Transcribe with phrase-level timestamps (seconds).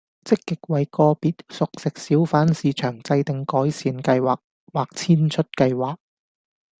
[0.27, 4.37] 積極為個別熟食小販市場制訂改善計劃
[4.73, 5.97] 或遷出計劃